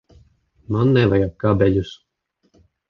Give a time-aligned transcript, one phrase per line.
[0.75, 1.95] Man nevajag kabeļus.